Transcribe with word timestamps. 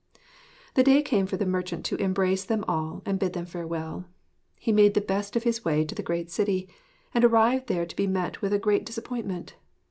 The 0.73 0.81
day 0.83 1.03
came 1.03 1.27
for 1.27 1.37
the 1.37 1.45
merchant 1.45 1.85
to 1.85 1.95
embrace 1.97 2.43
them 2.43 2.65
all 2.67 3.03
and 3.05 3.19
bid 3.19 3.33
them 3.33 3.45
farewell. 3.45 4.05
He 4.55 4.71
made 4.71 4.95
the 4.95 4.99
best 4.99 5.35
of 5.35 5.43
his 5.43 5.63
way 5.63 5.85
to 5.85 5.93
the 5.93 6.01
great 6.01 6.31
city; 6.31 6.67
and 7.13 7.23
arrived 7.23 7.67
there 7.67 7.85
to 7.85 7.95
be 7.95 8.07
met 8.07 8.41
with 8.41 8.51
a 8.51 8.57
great 8.57 8.83
disappointment. 8.83 9.57